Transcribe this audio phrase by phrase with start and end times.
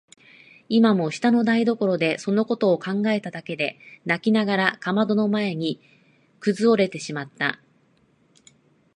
[0.67, 5.79] 今も下の台所でそのことを考えただけで泣きながらかまどの前に
[6.39, 7.61] くずおれてしまった。